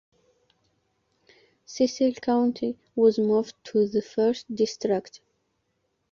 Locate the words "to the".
3.65-4.01